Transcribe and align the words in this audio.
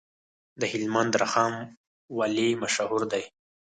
د 0.59 0.61
هلمند 0.71 1.13
رخام 1.23 1.53
ولې 2.17 2.47
مشهور 2.61 3.01
دی؟ 3.11 3.23